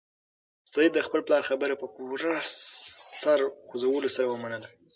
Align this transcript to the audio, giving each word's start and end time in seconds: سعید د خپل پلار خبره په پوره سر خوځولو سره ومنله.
سعید 0.71 0.91
د 0.95 0.99
خپل 1.07 1.19
پلار 1.27 1.43
خبره 1.49 1.73
په 1.81 1.87
پوره 1.95 2.33
سر 3.21 3.39
خوځولو 3.67 4.09
سره 4.15 4.27
ومنله. 4.29 4.67